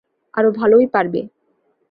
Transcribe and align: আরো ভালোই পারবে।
আরো 0.33 0.49
ভালোই 0.51 0.87
পারবে। 0.87 1.21